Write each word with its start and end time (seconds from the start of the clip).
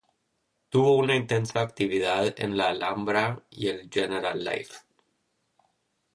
Tuvo 0.69 0.95
una 0.97 1.15
intensa 1.15 1.61
actividad 1.61 2.33
en 2.39 2.57
la 2.57 2.69
Alhambra 2.69 3.43
y 3.51 3.67
el 3.67 3.87
Generalife. 3.87 4.77